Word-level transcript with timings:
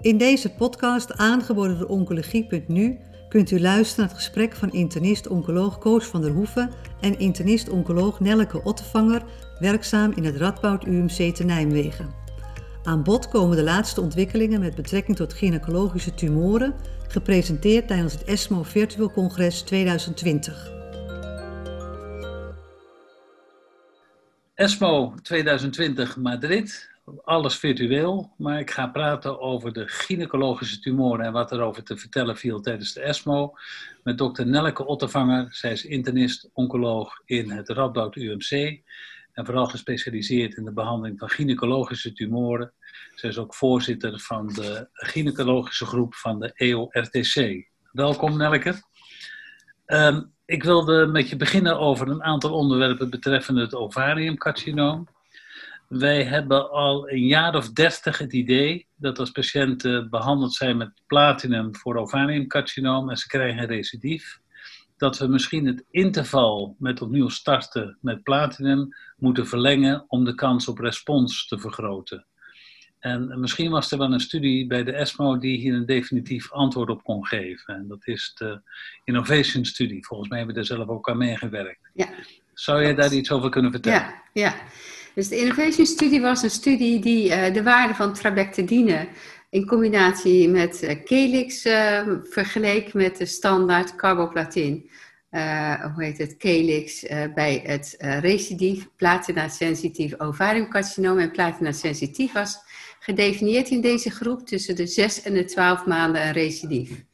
In 0.00 0.18
deze 0.18 0.50
podcast, 0.50 1.16
aangeboden 1.16 1.78
door 1.78 1.88
Oncologie.nu, 1.88 2.98
kunt 3.28 3.50
u 3.50 3.60
luisteren 3.60 4.04
naar 4.04 4.14
het 4.14 4.24
gesprek 4.24 4.56
van 4.56 4.72
internist-oncoloog 4.72 5.78
Koos 5.78 6.04
van 6.04 6.20
der 6.20 6.30
Hoeven 6.30 6.70
en 7.00 7.18
internist-oncoloog 7.18 8.20
Nelleke 8.20 8.62
Ottevanger, 8.64 9.22
werkzaam 9.58 10.12
in 10.12 10.24
het 10.24 10.36
Radboud 10.36 10.84
UMC 10.84 11.34
te 11.34 11.44
Nijmegen. 11.44 12.14
Aan 12.82 13.02
bod 13.02 13.28
komen 13.28 13.56
de 13.56 13.62
laatste 13.62 14.00
ontwikkelingen 14.00 14.60
met 14.60 14.74
betrekking 14.74 15.16
tot 15.16 15.32
gynaecologische 15.32 16.14
tumoren, 16.14 16.74
gepresenteerd 17.08 17.88
tijdens 17.88 18.12
het 18.12 18.24
ESMO 18.24 18.62
Virtual 18.62 19.10
Congres 19.10 19.62
2020. 19.62 20.72
ESMO 24.54 25.14
2020 25.22 26.16
Madrid, 26.16 26.90
alles 27.24 27.56
virtueel, 27.56 28.32
maar 28.36 28.60
ik 28.60 28.70
ga 28.70 28.86
praten 28.86 29.40
over 29.40 29.72
de 29.72 29.88
gynaecologische 29.88 30.78
tumoren 30.78 31.24
en 31.24 31.32
wat 31.32 31.52
erover 31.52 31.84
te 31.84 31.96
vertellen 31.96 32.36
viel 32.36 32.60
tijdens 32.60 32.92
de 32.92 33.00
ESMO 33.00 33.54
met 34.02 34.18
dokter 34.18 34.46
Nelleke 34.46 34.86
Ottevanger. 34.86 35.46
Zij 35.50 35.72
is 35.72 35.84
internist-oncoloog 35.84 37.22
in 37.24 37.50
het 37.50 37.68
Radboud 37.68 38.16
UMC 38.16 38.80
en 39.32 39.44
vooral 39.44 39.66
gespecialiseerd 39.66 40.56
in 40.56 40.64
de 40.64 40.72
behandeling 40.72 41.18
van 41.18 41.28
gynaecologische 41.28 42.12
tumoren. 42.12 42.72
Zij 43.14 43.28
is 43.28 43.38
ook 43.38 43.54
voorzitter 43.54 44.20
van 44.20 44.46
de 44.46 44.88
gynaecologische 44.92 45.86
groep 45.86 46.14
van 46.14 46.40
de 46.40 46.52
EORTC. 46.54 47.66
Welkom 47.92 48.36
Nelleke. 48.36 48.82
Um, 49.86 50.32
ik 50.44 50.62
wilde 50.62 51.06
met 51.06 51.28
je 51.28 51.36
beginnen 51.36 51.78
over 51.78 52.08
een 52.08 52.22
aantal 52.22 52.54
onderwerpen 52.54 53.10
betreffende 53.10 53.60
het 53.60 53.74
ovariumcarcinoom. 53.74 55.08
Wij 55.88 56.24
hebben 56.24 56.70
al 56.70 57.10
een 57.10 57.26
jaar 57.26 57.54
of 57.54 57.72
dertig 57.72 58.18
het 58.18 58.32
idee 58.32 58.86
dat 58.96 59.18
als 59.18 59.30
patiënten 59.30 60.10
behandeld 60.10 60.54
zijn 60.54 60.76
met 60.76 61.02
platinum 61.06 61.76
voor 61.76 61.96
ovariumcarcinoom 61.96 63.10
en 63.10 63.16
ze 63.16 63.26
krijgen 63.26 63.62
een 63.62 63.68
recidief, 63.68 64.38
dat 64.96 65.18
we 65.18 65.26
misschien 65.26 65.66
het 65.66 65.84
interval 65.90 66.76
met 66.78 67.02
opnieuw 67.02 67.28
starten 67.28 67.98
met 68.00 68.22
platinum 68.22 68.88
moeten 69.16 69.46
verlengen 69.46 70.04
om 70.08 70.24
de 70.24 70.34
kans 70.34 70.68
op 70.68 70.78
respons 70.78 71.46
te 71.46 71.58
vergroten. 71.58 72.26
En 72.98 73.40
misschien 73.40 73.70
was 73.70 73.92
er 73.92 73.98
wel 73.98 74.12
een 74.12 74.20
studie 74.20 74.66
bij 74.66 74.84
de 74.84 74.92
ESMO 74.92 75.38
die 75.38 75.58
hier 75.58 75.74
een 75.74 75.86
definitief 75.86 76.52
antwoord 76.52 76.90
op 76.90 77.02
kon 77.02 77.26
geven. 77.26 77.74
En 77.74 77.88
dat 77.88 78.06
is 78.06 78.32
de 78.34 78.60
Innovation 79.04 79.64
Studie. 79.64 80.06
Volgens 80.06 80.28
mij 80.28 80.38
hebben 80.38 80.56
we 80.56 80.60
er 80.60 80.66
zelf 80.66 80.88
ook 80.88 81.08
aan 81.08 81.18
meegewerkt. 81.18 81.90
Ja. 81.94 82.08
Zou 82.54 82.86
je 82.86 82.94
daar 82.94 83.12
iets 83.12 83.30
over 83.30 83.50
kunnen 83.50 83.70
vertellen? 83.70 83.98
Ja, 83.98 84.22
ja. 84.32 84.54
Dus 85.18 85.28
de 85.28 85.36
Innovation 85.36 85.86
Studie 85.86 86.20
was 86.20 86.42
een 86.42 86.50
studie 86.50 87.00
die 87.00 87.28
uh, 87.28 87.52
de 87.52 87.62
waarde 87.62 87.94
van 87.94 88.14
trabectedine 88.14 89.08
in 89.50 89.66
combinatie 89.66 90.48
met 90.48 90.82
uh, 90.82 91.04
Kelix 91.04 91.66
uh, 91.66 92.08
vergeleek 92.22 92.94
met 92.94 93.16
de 93.16 93.26
standaard 93.26 93.94
carboplatin. 93.96 94.90
hoe 95.94 96.04
heet 96.04 96.18
het? 96.18 96.36
Kelix 96.36 97.04
bij 97.34 97.62
het 97.64 97.96
recidief 97.98 98.88
platina-sensitief 98.96 100.20
ovariumcarcinoom. 100.20 101.18
En 101.18 101.30
platina-sensitief 101.30 102.32
was 102.32 102.58
gedefinieerd 103.00 103.68
in 103.68 103.80
deze 103.80 104.10
groep 104.10 104.46
tussen 104.46 104.76
de 104.76 104.86
6 104.86 105.22
en 105.22 105.34
de 105.34 105.44
12 105.44 105.86
maanden 105.86 106.26
een 106.26 106.32
recidief. 106.32 107.04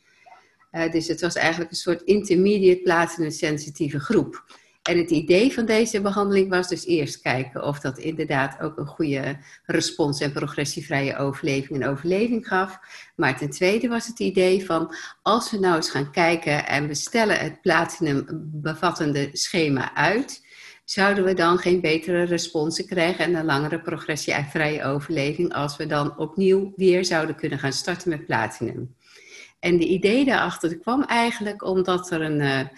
dus 0.91 1.09
het 1.09 1.21
was 1.21 1.35
eigenlijk 1.35 1.71
een 1.71 1.77
soort 1.77 2.03
intermediate 2.03 2.81
platina-sensitieve 2.83 4.01
groep. 4.01 4.45
En 4.85 4.99
het 4.99 5.11
idee 5.11 5.53
van 5.53 5.65
deze 5.65 6.01
behandeling 6.01 6.49
was 6.49 6.69
dus 6.69 6.87
eerst 6.87 7.21
kijken 7.21 7.63
of 7.65 7.81
dat 7.81 7.99
inderdaad 7.99 8.61
ook 8.61 8.79
een 8.79 8.87
goede 8.87 9.37
respons 9.67 10.21
en 10.21 10.33
progressievrije 10.33 11.17
overleving 11.17 11.83
en 11.83 11.89
overleving 11.89 12.49
gaf. 12.49 12.79
Maar 13.17 13.39
ten 13.39 13.51
tweede 13.51 13.89
was 13.89 14.07
het 14.07 14.19
idee 14.19 14.67
van 14.67 14.95
als 15.23 15.51
we 15.51 15.59
nou 15.59 15.77
eens 15.77 15.91
gaan 15.91 16.11
kijken 16.11 16.67
en 16.67 16.87
we 16.87 16.95
stellen 16.95 17.39
het 17.39 17.61
platinum 17.61 18.25
bevattende 18.53 19.29
schema 19.33 19.95
uit, 19.95 20.45
zouden 20.85 21.25
we 21.25 21.35
dan 21.35 21.59
geen 21.59 21.81
betere 21.81 22.23
responsen 22.23 22.87
krijgen 22.87 23.25
en 23.25 23.35
een 23.35 23.45
langere 23.45 23.81
progressievrije 23.81 24.85
overleving 24.85 25.55
als 25.55 25.77
we 25.77 25.87
dan 25.87 26.19
opnieuw 26.19 26.73
weer 26.77 27.05
zouden 27.05 27.37
kunnen 27.37 27.59
gaan 27.59 27.73
starten 27.73 28.11
met 28.11 28.27
platinum. 28.27 28.95
En 29.61 29.77
de 29.77 29.87
idee 29.87 30.25
daarachter 30.25 30.79
kwam 30.79 31.03
eigenlijk 31.03 31.63
omdat 31.63 32.11
er 32.11 32.21
een 32.21 32.71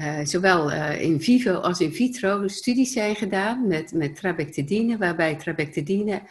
uh, 0.00 0.18
zowel 0.22 0.72
uh, 0.72 1.02
in 1.02 1.20
vivo 1.20 1.52
als 1.52 1.80
in 1.80 1.92
vitro 1.92 2.48
studies 2.48 2.92
zijn 2.92 3.16
gedaan 3.16 3.66
met, 3.66 3.92
met 3.92 4.16
trabectedine, 4.16 4.96
waarbij 4.96 5.36
trabectedine 5.36 6.22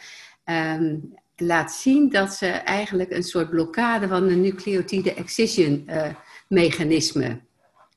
um, 0.44 1.14
laat 1.36 1.72
zien 1.72 2.08
dat 2.08 2.32
ze 2.34 2.46
eigenlijk 2.46 3.10
een 3.10 3.22
soort 3.22 3.50
blokkade 3.50 4.08
van 4.08 4.28
de 4.28 4.34
nucleotide 4.34 5.14
excision 5.14 5.84
uh, 5.86 6.06
mechanisme 6.48 7.40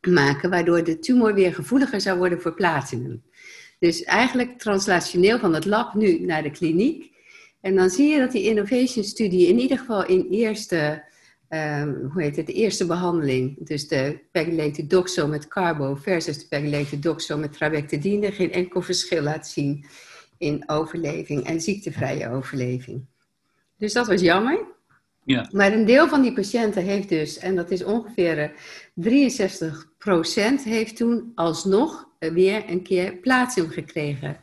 maken, 0.01 0.49
waardoor 0.49 0.83
de 0.83 0.99
tumor 0.99 1.33
weer 1.33 1.53
gevoeliger 1.53 2.01
zou 2.01 2.17
worden 2.17 2.41
voor 2.41 2.53
platinum. 2.53 3.23
Dus 3.79 4.03
eigenlijk 4.03 4.59
translationeel 4.59 5.39
van 5.39 5.53
het 5.53 5.65
lab 5.65 5.93
nu 5.93 6.19
naar 6.19 6.43
de 6.43 6.51
kliniek. 6.51 7.11
En 7.61 7.75
dan 7.75 7.89
zie 7.89 8.09
je 8.09 8.19
dat 8.19 8.31
die 8.31 8.43
innovation 8.43 9.03
studie 9.03 9.47
in 9.47 9.59
ieder 9.59 9.77
geval 9.77 10.05
in 10.05 10.27
eerste 10.29 11.03
um, 11.53 12.09
hoe 12.11 12.21
heet 12.21 12.35
het, 12.35 12.45
de 12.45 12.53
eerste 12.53 12.85
behandeling, 12.85 13.67
dus 13.67 13.87
de 13.87 14.19
pegylated 14.31 14.89
doxo 14.89 15.27
met 15.27 15.47
carbo 15.47 15.95
versus 15.95 16.39
de 16.39 16.47
pegylated 16.47 17.03
doxo 17.03 17.37
met 17.37 17.53
trabectedine, 17.53 18.31
geen 18.31 18.51
enkel 18.51 18.81
verschil 18.81 19.21
laat 19.21 19.47
zien 19.47 19.85
in 20.37 20.69
overleving 20.69 21.43
en 21.43 21.61
ziektevrije 21.61 22.29
overleving. 22.29 23.05
Dus 23.77 23.93
dat 23.93 24.07
was 24.07 24.21
jammer. 24.21 24.65
Ja. 25.23 25.49
Maar 25.51 25.73
een 25.73 25.85
deel 25.85 26.07
van 26.07 26.21
die 26.21 26.33
patiënten 26.33 26.83
heeft 26.83 27.09
dus, 27.09 27.37
en 27.37 27.55
dat 27.55 27.71
is 27.71 27.83
ongeveer 27.83 28.53
63%, 28.93 30.65
eh, 30.65 30.71
heeft 30.71 30.95
toen 30.95 31.31
alsnog 31.35 32.07
weer 32.19 32.63
een 32.69 32.83
keer 32.83 33.13
plaatsing 33.13 33.73
gekregen. 33.73 34.39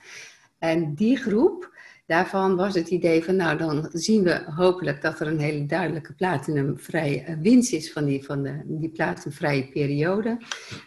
En 0.58 0.94
die 0.94 1.16
groep, 1.16 1.77
Daarvan 2.08 2.56
was 2.56 2.74
het 2.74 2.88
idee 2.88 3.24
van, 3.24 3.36
nou 3.36 3.58
dan 3.58 3.88
zien 3.92 4.22
we 4.22 4.42
hopelijk 4.56 5.02
dat 5.02 5.20
er 5.20 5.26
een 5.26 5.38
hele 5.38 5.66
duidelijke 5.66 6.12
platinumvrije 6.12 7.20
eh, 7.20 7.34
winst 7.40 7.72
is 7.72 7.92
van 7.92 8.04
die, 8.04 8.24
van 8.24 8.42
de, 8.42 8.62
die 8.64 8.88
platinumvrije 8.88 9.68
periode. 9.68 10.38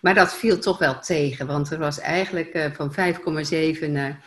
Maar 0.02 0.14
dat 0.14 0.34
viel 0.34 0.60
toch 0.60 0.78
wel 0.78 1.00
tegen, 1.00 1.48
want 1.48 1.72
er 1.72 1.80
was 1.80 2.00
eigenlijk 2.00 2.56
uh, 2.56 2.66
van 2.72 2.92
5,7 3.86 3.92
naar 3.92 4.26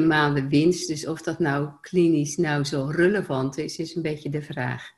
7,4 0.00 0.06
maanden 0.06 0.48
winst. 0.48 0.88
Dus 0.88 1.06
of 1.06 1.22
dat 1.22 1.38
nou 1.38 1.68
klinisch 1.80 2.36
nou 2.36 2.64
zo 2.64 2.90
relevant 2.90 3.58
is, 3.58 3.78
is 3.78 3.94
een 3.94 4.02
beetje 4.02 4.30
de 4.30 4.42
vraag. 4.42 4.90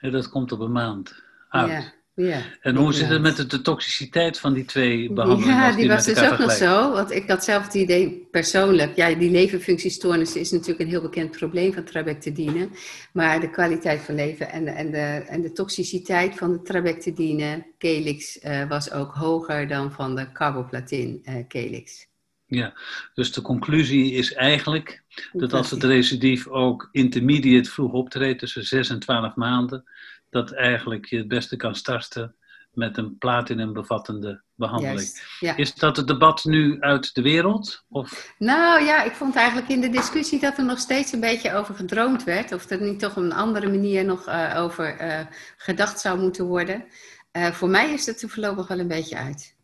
Ja, 0.00 0.10
dat 0.10 0.28
komt 0.28 0.52
op 0.52 0.60
een 0.60 0.72
maand 0.72 1.22
uit. 1.48 1.70
Ja. 1.70 1.92
Ja, 2.26 2.42
en 2.60 2.76
hoe 2.76 2.92
zit 2.92 3.08
het 3.08 3.20
met 3.20 3.50
de, 3.50 3.62
toxiciteit 3.62 4.38
van 4.38 4.52
die 4.52 4.64
twee 4.64 5.12
behandelingen? 5.12 5.56
Ja, 5.56 5.76
die, 5.76 5.88
was 5.88 6.04
dus 6.04 6.22
ook 6.22 6.38
nog 6.38 6.52
zo. 6.52 6.92
Want 6.92 7.10
ik 7.10 7.28
had 7.28 7.44
zelf 7.44 7.64
het 7.64 7.74
idee 7.74 8.28
persoonlijk. 8.30 8.96
Ja, 8.96 9.14
die 9.14 9.30
leverfunctiestoornis 9.30 10.36
is 10.36 10.50
natuurlijk 10.50 10.80
een 10.80 10.88
heel 10.88 11.02
bekend 11.02 11.30
probleem 11.30 11.72
van 11.72 11.84
trabectedine. 11.84 12.68
Maar 13.12 13.40
de 13.40 13.50
kwaliteit 13.50 14.00
van 14.00 14.14
leven 14.14 14.50
en 14.50 14.64
de, 14.64 14.70
en 14.70 14.90
de, 14.90 15.24
en 15.28 15.42
de 15.42 15.52
toxiciteit 15.52 16.34
van 16.34 16.52
de 16.52 16.62
trabectedine 16.62 17.66
Kelix 17.78 18.44
uh, 18.44 18.68
was 18.68 18.92
ook 18.92 19.14
hoger 19.14 19.68
dan 19.68 19.92
van 19.92 20.16
de 20.16 20.32
carboplatin 20.32 21.22
uh, 21.24 21.34
Kelix. 21.48 22.08
Ja, 22.46 22.74
dus 23.14 23.32
de 23.32 23.42
conclusie 23.42 24.12
is 24.12 24.32
eigenlijk 24.32 25.02
dat 25.32 25.52
als 25.52 25.70
het 25.70 25.84
recidief 25.84 26.48
ook 26.48 26.88
intermediate 26.92 27.70
vroeg 27.70 27.92
optreedt, 27.92 28.38
tussen 28.38 28.64
6 28.64 28.88
en 28.88 28.98
12 28.98 29.34
maanden, 29.34 29.84
dat 30.30 30.52
eigenlijk 30.52 31.06
je 31.06 31.16
het 31.16 31.28
beste 31.28 31.56
kan 31.56 31.74
starten 31.74 32.34
met 32.72 32.96
een 32.96 33.18
platinum 33.18 33.72
bevattende 33.72 34.42
behandeling. 34.54 35.22
Is 35.56 35.74
dat 35.74 35.96
het 35.96 36.06
debat 36.06 36.44
nu 36.44 36.80
uit 36.80 37.14
de 37.14 37.22
wereld? 37.22 37.84
Of? 37.88 38.34
Nou 38.38 38.84
ja, 38.84 39.02
ik 39.02 39.12
vond 39.12 39.36
eigenlijk 39.36 39.68
in 39.68 39.80
de 39.80 39.88
discussie 39.88 40.40
dat 40.40 40.58
er 40.58 40.64
nog 40.64 40.78
steeds 40.78 41.12
een 41.12 41.20
beetje 41.20 41.54
over 41.54 41.74
gedroomd 41.74 42.24
werd. 42.24 42.52
Of 42.52 42.70
er 42.70 42.80
niet 42.80 43.00
toch 43.00 43.16
op 43.16 43.22
een 43.22 43.32
andere 43.32 43.68
manier 43.68 44.04
nog 44.04 44.28
uh, 44.28 44.54
over 44.56 45.00
uh, 45.00 45.20
gedacht 45.56 46.00
zou 46.00 46.18
moeten 46.18 46.44
worden. 46.44 46.84
Uh, 47.32 47.46
voor 47.46 47.68
mij 47.68 47.92
is 47.92 48.06
het 48.06 48.22
er 48.22 48.28
voorlopig 48.28 48.68
wel 48.68 48.78
een 48.78 48.88
beetje 48.88 49.16
uit. 49.16 49.58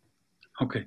Oké. 0.59 0.85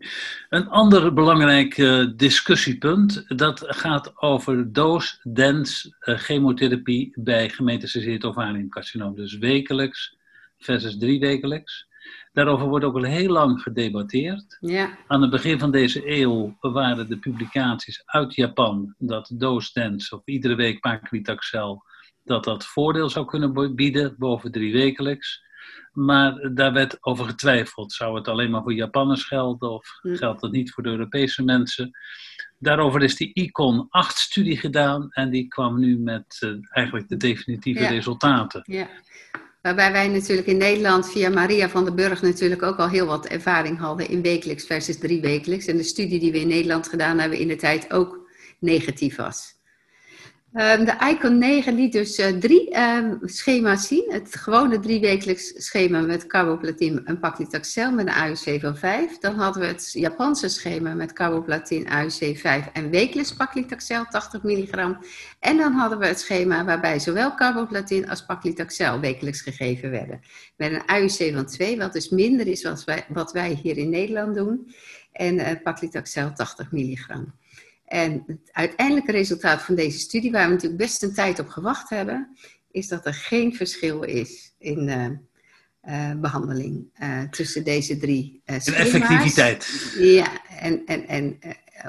Een 0.48 0.68
ander 0.68 1.12
belangrijk 1.12 1.78
uh, 1.78 2.06
discussiepunt, 2.16 3.24
dat 3.28 3.64
gaat 3.66 4.22
over 4.22 4.72
doos-dens 4.72 5.96
uh, 6.00 6.18
chemotherapie 6.18 7.12
bij 7.14 7.48
gemetastaseerd 7.48 8.24
ovariumcarcinoom. 8.24 9.14
Dus 9.14 9.38
wekelijks 9.38 10.16
versus 10.58 10.98
drie 10.98 11.20
wekelijks. 11.20 11.88
Daarover 12.32 12.66
wordt 12.66 12.84
ook 12.84 12.96
al 12.96 13.02
heel 13.02 13.30
lang 13.30 13.62
gedebatteerd. 13.62 14.56
Ja. 14.60 14.98
Aan 15.06 15.22
het 15.22 15.30
begin 15.30 15.58
van 15.58 15.70
deze 15.70 16.10
eeuw 16.10 16.56
waren 16.60 17.08
de 17.08 17.18
publicaties 17.18 18.02
uit 18.06 18.34
Japan 18.34 18.94
dat 18.98 19.30
doos-dens 19.34 20.12
of 20.12 20.22
iedere 20.24 20.54
week 20.54 20.80
paclitaxel 20.80 21.84
dat 22.24 22.44
dat 22.44 22.66
voordeel 22.66 23.08
zou 23.08 23.26
kunnen 23.26 23.74
bieden 23.74 24.14
boven 24.18 24.52
drie 24.52 24.72
wekelijks. 24.72 25.42
Maar 25.92 26.50
daar 26.54 26.72
werd 26.72 26.96
over 27.00 27.24
getwijfeld. 27.24 27.92
Zou 27.92 28.16
het 28.16 28.28
alleen 28.28 28.50
maar 28.50 28.62
voor 28.62 28.74
Japanners 28.74 29.24
gelden 29.24 29.70
of 29.70 29.98
hm. 30.00 30.14
geldt 30.14 30.40
dat 30.40 30.52
niet 30.52 30.72
voor 30.72 30.82
de 30.82 30.88
Europese 30.88 31.42
mensen? 31.42 31.90
Daarover 32.58 33.02
is 33.02 33.16
die 33.16 33.30
ICON 33.34 33.88
8-studie 33.88 34.56
gedaan 34.56 35.08
en 35.10 35.30
die 35.30 35.48
kwam 35.48 35.78
nu 35.78 35.98
met 35.98 36.40
uh, 36.40 36.50
eigenlijk 36.70 37.08
de 37.08 37.16
definitieve 37.16 37.82
Ja. 37.82 37.88
resultaten. 37.88 38.62
Ja. 38.64 38.88
Waarbij 39.62 39.92
wij 39.92 40.08
natuurlijk 40.08 40.46
in 40.46 40.56
Nederland 40.56 41.10
via 41.10 41.28
Maria 41.28 41.68
van 41.68 41.84
den 41.84 41.94
Burg 41.94 42.22
natuurlijk 42.22 42.62
ook 42.62 42.78
al 42.78 42.88
heel 42.88 43.06
wat 43.06 43.26
ervaring 43.26 43.78
hadden 43.78 44.08
in 44.08 44.22
wekelijks 44.22 44.66
versus 44.66 44.98
drie 44.98 45.20
wekelijks. 45.20 45.66
En 45.66 45.76
de 45.76 45.82
studie 45.82 46.20
die 46.20 46.32
we 46.32 46.40
in 46.40 46.48
Nederland 46.48 46.88
gedaan 46.88 47.18
hebben 47.18 47.38
in 47.38 47.48
de 47.48 47.56
tijd 47.56 47.92
ook 47.92 48.30
negatief 48.58 49.16
was. 49.16 49.59
Ehm, 50.52 50.84
de 50.84 50.96
ICON 51.10 51.38
9 51.38 51.74
liet 51.74 51.92
dus 51.92 52.18
eh, 52.18 52.28
drie 52.28 52.70
ehm, 52.70 53.16
schema's 53.22 53.86
zien. 53.86 54.04
Het 54.08 54.36
gewone 54.36 54.80
driewekelijks 54.80 55.52
schema 55.56 56.00
met 56.00 56.26
carboplatin 56.26 57.06
en 57.06 57.18
paclitaxel 57.18 57.92
met 57.92 58.06
een 58.06 58.12
AUC 58.12 58.60
van 58.60 58.76
5. 58.76 59.18
Dan 59.18 59.34
hadden 59.34 59.62
we 59.62 59.68
het 59.68 59.90
Japanse 59.92 60.48
schema 60.48 60.94
met 60.94 61.12
carboplatin, 61.12 61.88
AUC 61.88 62.36
5 62.38 62.68
en 62.72 62.90
wekelijks 62.90 63.32
paclitaxel 63.32 64.04
80 64.04 64.42
milligram. 64.42 64.98
En 65.40 65.56
dan 65.56 65.72
hadden 65.72 65.98
we 65.98 66.06
het 66.06 66.20
schema 66.20 66.64
waarbij 66.64 66.98
zowel 66.98 67.34
carboplatin 67.34 68.08
als 68.08 68.24
paclitaxel 68.24 69.00
wekelijks 69.00 69.40
gegeven 69.40 69.90
werden. 69.90 70.20
Met 70.56 70.72
een 70.72 70.86
AUC 70.86 71.32
van 71.34 71.46
2, 71.46 71.76
wat 71.76 71.92
dus 71.92 72.08
minder 72.08 72.46
is 72.46 72.62
wat 72.62 72.84
wij, 72.84 73.04
wat 73.08 73.32
wij 73.32 73.58
hier 73.62 73.78
in 73.78 73.90
Nederland 73.90 74.34
doen. 74.34 74.74
En 75.12 75.38
eh, 75.38 75.62
paclitaxel 75.62 76.32
80 76.32 76.72
milligram. 76.72 77.34
En 77.90 78.22
het 78.26 78.38
uiteindelijke 78.52 79.12
resultaat 79.12 79.62
van 79.62 79.74
deze 79.74 79.98
studie, 79.98 80.30
waar 80.30 80.46
we 80.46 80.52
natuurlijk 80.52 80.80
best 80.80 81.02
een 81.02 81.14
tijd 81.14 81.38
op 81.38 81.48
gewacht 81.48 81.90
hebben, 81.90 82.36
is 82.70 82.88
dat 82.88 83.06
er 83.06 83.14
geen 83.14 83.54
verschil 83.54 84.02
is 84.02 84.54
in 84.58 84.88
eh, 84.88 85.06
eh, 85.80 86.20
behandeling 86.20 86.84
eh, 86.94 87.22
tussen 87.22 87.64
deze 87.64 87.96
drie 87.98 88.42
eh 88.44 88.54
En 88.54 88.60
schema's. 88.60 88.80
effectiviteit. 88.80 89.94
Ja, 89.98 90.46
en, 90.48 90.82
en, 90.86 91.08
en 91.08 91.38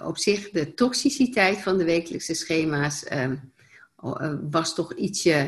op 0.03 0.17
zich 0.17 0.49
de 0.49 0.73
toxiciteit 0.73 1.57
van 1.57 1.77
de 1.77 1.83
wekelijkse 1.83 2.33
schema's 2.33 3.03
ehm, 3.03 3.31
eh, 3.31 3.37
was 4.49 4.75
toch 4.75 4.93
ietsje 4.93 5.47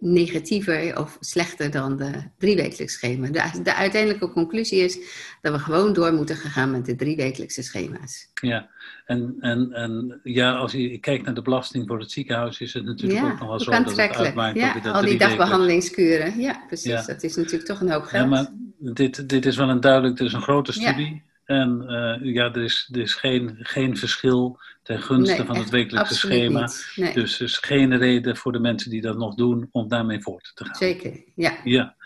negatiever 0.00 0.98
of 0.98 1.16
slechter 1.20 1.70
dan 1.70 1.96
de 1.96 2.10
driewekelijks 2.38 2.92
schema. 2.92 3.26
De, 3.26 3.62
de 3.62 3.74
uiteindelijke 3.74 4.32
conclusie 4.32 4.78
is 4.78 4.98
dat 5.40 5.52
we 5.52 5.58
gewoon 5.58 5.92
door 5.92 6.12
moeten 6.12 6.36
gaan 6.36 6.70
met 6.70 6.86
de 6.86 6.96
driewekelijkse 6.96 7.62
schema's. 7.62 8.30
Ja, 8.40 8.68
en, 9.06 9.36
en, 9.40 9.72
en 9.72 10.20
ja, 10.22 10.52
als 10.52 10.72
je 10.72 10.98
kijkt 10.98 11.24
naar 11.24 11.34
de 11.34 11.42
belasting 11.42 11.86
voor 11.86 11.98
het 11.98 12.10
ziekenhuis, 12.10 12.60
is 12.60 12.72
het 12.72 12.84
natuurlijk 12.84 13.24
ook 13.24 13.38
nog 13.38 13.48
wel 13.48 13.60
zo 13.60 13.70
dat 13.70 13.96
het 13.96 14.16
uitmaakt 14.16 14.56
Ja, 14.56 14.80
dat 14.80 14.94
al 14.94 15.02
die 15.02 15.18
dagbehandelingskuren. 15.18 16.40
Ja, 16.40 16.64
precies. 16.66 16.90
Ja. 16.90 17.02
Dat 17.06 17.22
is 17.22 17.36
natuurlijk 17.36 17.64
toch 17.64 17.80
een 17.80 17.90
hoop 17.90 18.02
Ja, 18.02 18.08
geld. 18.08 18.28
maar 18.28 18.46
dit, 18.78 19.28
dit 19.28 19.46
is 19.46 19.56
wel 19.56 19.68
een 19.68 19.80
duidelijk, 19.80 20.18
het 20.18 20.26
is 20.26 20.32
een 20.32 20.42
grote 20.42 20.80
Ja. 20.80 20.90
studie. 20.90 21.22
En 21.44 21.84
eh, 21.88 22.34
ja, 22.34 22.52
er 22.52 22.62
is, 22.62 22.88
er 22.92 23.00
is 23.00 23.14
geen, 23.14 23.56
geen 23.58 23.96
verschil 23.96 24.58
ten 24.88 25.02
gunste 25.02 25.36
Nee, 25.36 25.46
van 25.46 25.56
het 25.56 25.70
wekelijkse 25.70 26.14
schema. 26.14 26.68
Nee, 26.96 27.14
Dus 27.14 27.38
er 27.38 27.44
is 27.44 27.56
geen 27.56 27.96
reden 27.98 28.36
voor 28.36 28.52
de 28.52 28.58
mensen 28.58 28.90
die 28.90 29.00
dat 29.00 29.16
nog 29.18 29.34
doen 29.34 29.68
om 29.72 29.88
daarmee 29.88 30.20
voort 30.20 30.52
te 30.54 30.64
gaan. 30.64 30.74
zeker. 30.74 31.24
Ja. 31.34 31.58
Ja. 31.64 31.96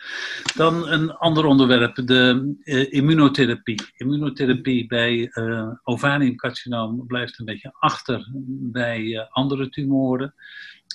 Dan 0.57 0.89
een 0.89 1.13
ander 1.13 1.45
onderwerp, 1.45 2.07
de 2.07 2.55
eh, 2.63 2.93
immunotherapie. 2.93 3.83
Immunotherapie 3.97 4.87
bij 4.87 5.29
eh 5.33 5.69
ovariumcarcinoom 5.83 7.07
blijft 7.07 7.39
een 7.39 7.45
beetje 7.45 7.75
achter 7.79 8.29
bij 8.73 9.17
eh, 9.17 9.27
andere 9.31 9.69
tumoren. 9.69 10.35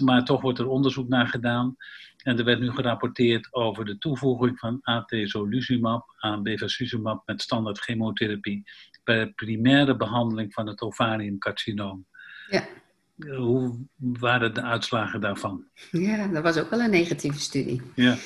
Maar 0.04 0.25
toch 0.25 0.42
wordt 0.42 0.60
er 0.60 0.68
onderzoek 0.68 1.07
naar 1.07 1.28
gedaan. 1.28 1.75
En 2.24 2.38
er 2.38 2.45
werd 2.45 2.60
nu 2.60 2.72
gerapporteerd 2.72 3.54
over 3.54 3.86
de 3.86 3.98
toevoeging 3.98 4.60
van 4.60 4.80
atezolizumab 4.81 6.16
aan 6.18 6.44
bevacizumab 6.44 7.24
met 7.25 7.42
standaard 7.42 7.80
chemotherapie 7.80 8.63
primaire 9.36 9.98
behandeling 9.98 10.54
van 10.54 10.68
het 10.68 10.81
ovariumcarcinoom. 10.81 12.06
Ja. 12.50 12.68
Hoe 13.38 13.77
waren 13.98 14.54
de 14.54 14.62
uitslagen 14.62 15.21
daarvan? 15.21 15.63
ja, 15.92 16.27
dat 16.27 16.44
was 16.44 16.57
ook 16.57 16.69
wel 16.69 16.80
een 16.80 16.89
negatieve 16.89 17.39
studie. 17.39 17.81
Ja, 17.95 18.18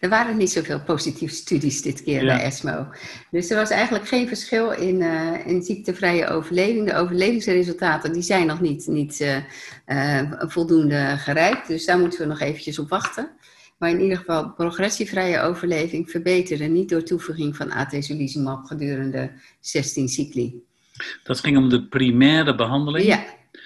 er 0.00 0.08
waren 0.08 0.36
niet 0.36 0.50
zoveel 0.50 0.80
positieve 0.80 1.34
studies 1.34 1.82
dit 1.82 2.02
keer 2.02 2.24
Ja. 2.24 2.36
bij 2.36 2.44
ESMO. 2.44 2.88
Dus 3.30 3.50
er 3.50 3.56
was 3.56 3.70
eigenlijk 3.70 4.08
geen 4.08 4.28
verschil 4.28 4.70
in, 4.70 5.02
eh, 5.02 5.46
in 5.46 5.62
ziektevrije 5.62 6.26
overleving. 6.26 6.86
De 6.90 6.96
overlevingsresultaten 6.96 8.12
die 8.12 8.22
zijn 8.22 8.46
nog 8.46 8.60
niet, 8.60 8.86
niet 8.86 9.20
eh, 9.20 9.36
eh, 10.20 10.32
voldoende 10.38 11.14
gereikt. 11.18 11.68
Dus 11.68 11.84
daar 11.84 11.98
moeten 11.98 12.20
we 12.20 12.26
nog 12.26 12.40
eventjes 12.40 12.78
op 12.78 12.88
wachten. 12.88 13.28
Maar 13.76 13.90
in 13.90 14.00
ieder 14.00 14.16
geval, 14.16 14.50
progressievrije 14.50 15.40
overleving 15.40 16.10
verbeterde 16.10 16.64
niet 16.64 16.88
door 16.88 17.02
toevoeging 17.02 17.56
van 17.56 17.72
atezolizumab 17.72 18.66
gedurende 18.66 19.32
16 19.60 20.08
cycli. 20.08 20.62
dat 21.22 21.40
ging 21.40 21.56
om 21.56 21.68
de 21.68 21.86
primaire 21.86 22.54
behandeling. 22.54 23.06
Ja, 23.06 23.24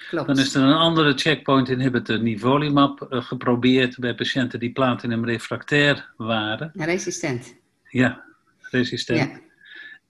klopt. 0.09 0.27
Dan 0.27 0.39
is 0.39 0.55
er 0.55 0.61
een 0.61 0.73
andere 0.73 1.13
checkpoint 1.13 1.69
inhibitor, 1.69 2.21
nivolumab, 2.21 3.01
eh, 3.01 3.23
geprobeerd 3.23 3.99
bij 3.99 4.15
patiënten 4.15 4.59
die 4.59 4.71
platinum 4.71 5.25
refractair 5.25 6.13
waren. 6.17 6.71
Resistent. 6.73 7.55
Ja, 7.89 8.23
resistent. 8.61 9.19
Ja. 9.19 9.39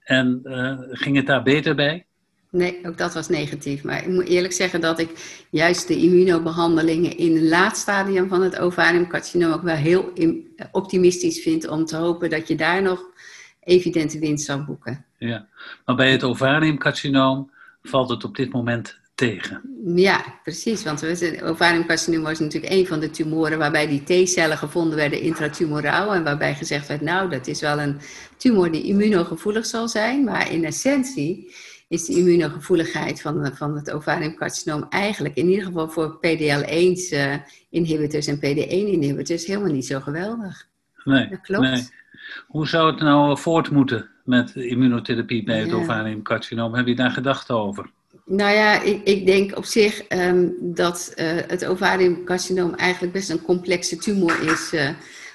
En 0.04 0.40
eh, 0.44 0.78
ging 0.90 1.16
het 1.16 1.26
daar 1.26 1.42
beter 1.42 1.74
bij? 1.74 2.06
Nee, 2.50 2.78
ook 2.86 2.98
dat 2.98 3.14
was 3.14 3.28
negatief. 3.28 3.82
Maar 3.84 4.02
ik 4.02 4.08
moet 4.08 4.26
eerlijk 4.26 4.52
zeggen 4.52 4.80
dat 4.80 4.98
ik 4.98 5.10
juist 5.50 5.88
de 5.88 5.96
immunobehandelingen 5.96 7.16
in 7.16 7.36
een 7.36 7.48
laat 7.48 7.76
stadium 7.76 8.28
van 8.28 8.42
het 8.42 8.58
ovariumcarcinoom 8.58 9.52
ook 9.52 9.62
wel 9.62 9.74
heel 9.76 10.10
im- 10.14 10.46
optimistisch 10.72 11.42
vind 11.42 11.68
om 11.68 11.84
te 11.84 11.96
hopen 11.96 12.30
dat 12.30 12.48
je 12.48 12.54
daar 12.56 12.82
nog 12.82 13.04
evidente 13.60 14.18
winst 14.18 14.44
zal 14.44 14.64
boeken. 14.64 15.04
Ja. 15.18 15.46
Maar 15.84 15.96
bij 15.96 16.12
het 16.12 16.22
ovariumcarcinoom 16.24 17.50
valt 17.82 18.10
het 18.10 18.24
op 18.24 18.36
dit 18.36 18.52
moment 18.52 18.98
tegen. 19.14 19.60
Ja, 19.94 20.24
precies. 20.42 20.84
Want 20.84 20.98
zijn- 21.12 21.42
ovariumcarcinoom 21.42 22.22
was 22.22 22.38
natuurlijk 22.38 22.72
een 22.72 22.86
van 22.86 23.00
de 23.00 23.10
tumoren 23.10 23.58
waarbij 23.58 23.86
die 24.04 24.24
T-cellen 24.24 24.58
gevonden 24.58 24.96
werden 24.96 25.20
intratumoraal. 25.20 26.14
En 26.14 26.24
waarbij 26.24 26.54
gezegd 26.54 26.88
werd, 26.88 27.00
nou, 27.00 27.30
dat 27.30 27.46
is 27.46 27.60
wel 27.60 27.80
een 27.80 28.00
tumor 28.36 28.70
die 28.72 28.82
immunogevoelig 28.82 29.66
zal 29.66 29.88
zijn. 29.88 30.24
Maar 30.24 30.52
in 30.52 30.64
essentie 30.64 31.54
is 31.90 32.04
de 32.04 32.16
immunogevoeligheid 32.16 33.20
van, 33.20 33.50
van 33.56 33.76
het 33.76 33.90
ovariumcarcinoom 33.90 34.86
eigenlijk, 34.88 35.34
in 35.36 35.48
ieder 35.48 35.64
geval 35.64 35.88
voor 35.88 36.16
PDL1-inhibitors 36.16 38.26
en 38.28 38.36
PD1-inhibitors, 38.38 39.44
helemaal 39.46 39.72
niet 39.72 39.86
zo 39.86 40.00
geweldig. 40.00 40.68
Nee, 41.04 41.28
Dat 41.28 41.40
klopt. 41.40 41.62
nee. 41.70 41.82
Hoe 42.46 42.68
zou 42.68 42.90
het 42.92 43.00
nou 43.00 43.38
voort 43.38 43.70
moeten 43.70 44.08
met 44.24 44.54
immunotherapie 44.54 45.44
bij 45.44 45.60
het 45.60 45.70
Ja. 45.70 45.76
ovariumcarcinoom? 45.76 46.74
Heb 46.74 46.86
je 46.86 46.94
daar 46.94 47.10
gedachten 47.10 47.54
over? 47.54 47.90
Nou 48.24 48.54
ja, 48.54 48.80
ik, 48.82 49.00
ik 49.04 49.26
denk 49.26 49.56
op 49.56 49.64
zich 49.64 50.02
ehm, 50.02 50.48
dat 50.60 51.12
eh, 51.16 51.26
het 51.46 51.64
ovariumcarcinoom 51.66 52.74
eigenlijk 52.74 53.12
best 53.12 53.30
een 53.30 53.42
complexe 53.42 53.96
tumor 53.96 54.42
is. 54.52 54.72
eh, 54.72 54.88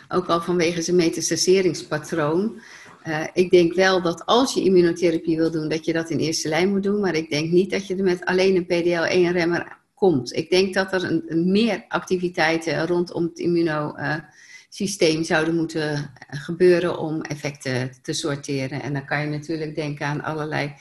ook 0.09 0.27
al 0.27 0.41
vanwege 0.41 0.81
zijn 0.81 0.95
metastaseringspatroon. 0.95 2.61
Eh, 3.05 3.23
ik 3.33 3.51
denk 3.51 3.73
wel 3.73 4.01
dat 4.01 4.25
als 4.25 4.53
je 4.53 4.63
immunotherapie 4.63 5.37
wil 5.37 5.51
doen, 5.51 5.69
dat 5.69 5.85
je 5.85 5.93
dat 5.93 6.09
in 6.09 6.17
eerste 6.17 6.49
lijn 6.49 6.69
moet 6.69 6.83
doen. 6.83 6.99
Maar 6.99 7.15
ik 7.15 7.29
denk 7.29 7.51
niet 7.51 7.71
dat 7.71 7.87
je 7.87 7.95
er 7.95 8.03
met 8.03 8.25
alleen 8.25 8.55
een 8.55 8.65
PDL1-remmer 8.65 9.77
komt. 9.93 10.35
Ik 10.35 10.49
denk 10.49 10.73
dat 10.73 10.93
er 10.93 11.03
een, 11.03 11.51
meer 11.51 11.85
activiteiten 11.87 12.87
rondom 12.87 13.23
het 13.23 13.39
immunosysteem 13.39 15.23
zouden 15.23 15.55
moeten 15.55 16.11
gebeuren 16.27 16.99
om 16.99 17.21
effecten 17.21 17.91
te 18.01 18.13
sorteren. 18.13 18.81
En 18.81 18.93
dan 18.93 19.05
kan 19.05 19.21
je 19.21 19.27
natuurlijk 19.27 19.75
denken 19.75 20.05
aan 20.05 20.23
allerlei 20.23 20.73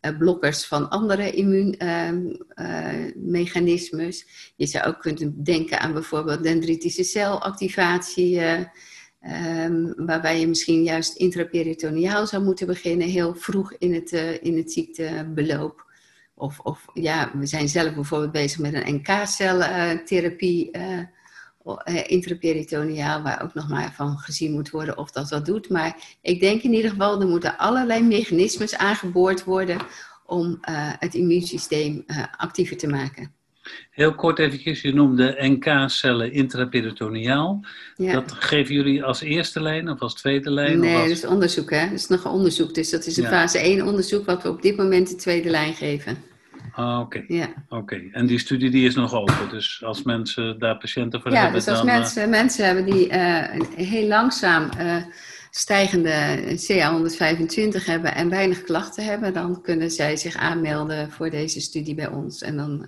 eh, 0.00 0.16
blokkers 0.18 0.66
van 0.66 0.88
andere 0.88 1.30
immuunmechanismes. 1.30 4.26
je 4.56 4.66
zou 4.66 4.86
ook 4.86 5.00
kunnen 5.00 5.42
denken 5.42 5.80
aan 5.80 5.92
bijvoorbeeld 5.92 6.42
dendritische 6.42 7.04
celactivatie, 7.04 8.40
eh, 9.22 9.64
ehm, 9.64 9.92
waarbij 9.96 10.40
je 10.40 10.46
misschien 10.46 10.82
juist 10.82 11.16
intraperitoneaal 11.16 12.26
zou 12.26 12.42
moeten 12.42 12.66
beginnen, 12.66 13.08
heel 13.08 13.34
vroeg 13.34 13.72
in 13.78 13.94
het, 13.94 14.12
eh, 14.12 14.42
in 14.42 14.56
het 14.56 14.72
ziektebeloop. 14.72 15.90
Of, 16.34 16.58
of 16.58 16.84
ja, 16.94 17.30
we 17.34 17.46
zijn 17.46 17.68
zelf 17.68 17.94
bijvoorbeeld 17.94 18.32
bezig 18.32 18.58
met 18.58 18.74
een 18.74 18.94
NK-celtherapie 18.94 20.76
uh, 20.76 20.98
uh, 21.84 22.10
intraperitoneaal, 22.10 23.22
waar 23.22 23.42
ook 23.42 23.54
nog 23.54 23.68
maar 23.68 23.92
van 23.92 24.18
gezien 24.18 24.52
moet 24.52 24.70
worden 24.70 24.98
of 24.98 25.10
dat 25.10 25.30
wat 25.30 25.46
doet. 25.46 25.68
Maar 25.68 26.16
ik 26.20 26.40
denk 26.40 26.62
in 26.62 26.72
ieder 26.72 26.90
geval, 26.90 27.20
er 27.20 27.26
moeten 27.26 27.58
allerlei 27.58 28.02
mechanismes 28.02 28.76
aangeboord 28.76 29.44
worden 29.44 29.80
om 30.26 30.58
het 30.98 31.14
immuunsysteem 31.14 32.04
actiever 32.36 32.76
te 32.76 32.86
maken. 32.86 33.41
Heel 33.90 34.14
kort 34.14 34.38
eventjes, 34.38 34.80
je 34.80 34.94
noemde 34.94 35.36
NK-cellen 35.38 36.32
intraperitoneaal. 36.32 37.64
Ja. 37.96 38.12
Dat 38.12 38.32
geven 38.32 38.74
jullie 38.74 39.04
als 39.04 39.20
eerste 39.20 39.62
lijn 39.62 39.88
of 39.88 40.00
als 40.00 40.14
tweede 40.14 40.50
lijn? 40.50 40.80
Nee, 40.80 40.94
als... 40.94 41.08
dat 41.08 41.16
is 41.16 41.26
onderzoek 41.26 41.70
hè. 41.70 41.84
Dat 41.84 41.98
is 41.98 42.08
nog 42.08 42.24
een 42.24 42.30
onderzoek. 42.30 42.74
Dus 42.74 42.90
dat 42.90 43.06
is 43.06 43.16
een 43.16 43.22
ja. 43.22 43.28
fase 43.28 43.58
1 43.58 43.86
onderzoek 43.86 44.26
wat 44.26 44.42
we 44.42 44.48
op 44.48 44.62
dit 44.62 44.76
moment 44.76 45.08
de 45.08 45.16
tweede 45.16 45.50
lijn 45.50 45.74
geven. 45.74 46.16
Ah, 46.72 47.00
oké. 47.00 47.24
Ja. 47.28 47.48
Oké. 47.68 48.02
En 48.12 48.26
die 48.26 48.38
studie 48.38 48.70
die 48.70 48.86
is 48.86 48.94
nog 48.94 49.14
open. 49.14 49.48
Dus 49.50 49.82
als 49.84 50.02
mensen 50.02 50.58
daar 50.58 50.76
patiënten 50.76 51.20
voor 51.20 51.30
ja, 51.30 51.36
hebben, 51.42 51.58
dus 51.58 51.68
als 51.68 51.78
dan... 51.78 51.86
mensen, 51.86 52.30
mensen 52.30 52.66
hebben 52.66 52.84
die 52.84 53.08
uh, 53.08 53.44
heel 53.76 54.06
langzaam 54.06 54.68
uh, 54.80 54.96
stijgende 55.50 56.12
CA125 56.56 57.84
hebben 57.84 58.14
en 58.14 58.28
weinig 58.28 58.62
klachten 58.62 59.04
hebben, 59.04 59.32
dan 59.32 59.62
kunnen 59.62 59.90
zij 59.90 60.16
zich 60.16 60.36
aanmelden 60.36 61.10
voor 61.10 61.30
deze 61.30 61.60
studie 61.60 61.94
bij 61.94 62.08
ons. 62.08 62.42
En 62.42 62.56
dan 62.56 62.86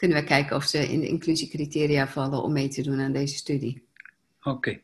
kunnen 0.00 0.18
we 0.18 0.24
kijken 0.24 0.56
of 0.56 0.64
ze 0.64 0.92
in 0.92 1.00
de 1.00 1.08
inclusiecriteria 1.08 2.08
vallen 2.08 2.42
om 2.42 2.52
mee 2.52 2.68
te 2.68 2.82
doen 2.82 3.00
aan 3.00 3.12
deze 3.12 3.34
studie. 3.34 3.88
Oké. 4.42 4.80